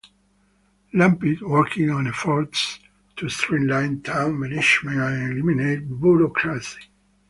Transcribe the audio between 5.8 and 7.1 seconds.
bureaucracy.